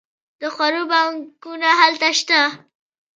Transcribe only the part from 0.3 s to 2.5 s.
د خوړو بانکونه هلته شته.